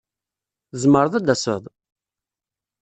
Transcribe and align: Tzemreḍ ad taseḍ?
Tzemreḍ 0.71 1.13
ad 1.15 1.25
taseḍ? 1.29 1.63